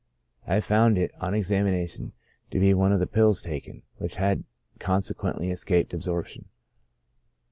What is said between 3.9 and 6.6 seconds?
which had consequently escaped absorption.